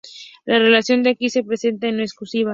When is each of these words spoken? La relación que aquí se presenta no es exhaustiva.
La 0.45 0.57
relación 0.57 1.03
que 1.03 1.11
aquí 1.11 1.29
se 1.29 1.43
presenta 1.43 1.91
no 1.91 1.99
es 2.01 2.13
exhaustiva. 2.13 2.49